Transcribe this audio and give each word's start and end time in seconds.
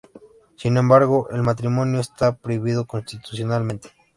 Sin 0.55 0.77
embargo, 0.77 1.29
el 1.29 1.43
matrimonio 1.43 1.99
está 1.99 2.35
prohibido 2.35 2.87
constitucionalmente. 2.87 3.91